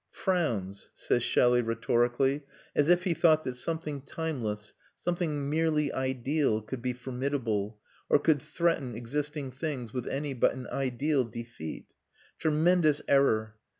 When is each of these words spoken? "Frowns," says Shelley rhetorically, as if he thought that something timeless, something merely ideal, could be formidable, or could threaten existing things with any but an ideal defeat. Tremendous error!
"Frowns," 0.09 0.89
says 0.95 1.21
Shelley 1.21 1.61
rhetorically, 1.61 2.41
as 2.75 2.89
if 2.89 3.03
he 3.03 3.13
thought 3.13 3.43
that 3.43 3.53
something 3.53 4.01
timeless, 4.01 4.73
something 4.95 5.47
merely 5.47 5.93
ideal, 5.93 6.59
could 6.63 6.81
be 6.81 6.91
formidable, 6.91 7.77
or 8.09 8.17
could 8.17 8.41
threaten 8.41 8.95
existing 8.95 9.51
things 9.51 9.93
with 9.93 10.07
any 10.07 10.33
but 10.33 10.53
an 10.53 10.65
ideal 10.71 11.23
defeat. 11.23 11.93
Tremendous 12.39 13.03
error! 13.07 13.57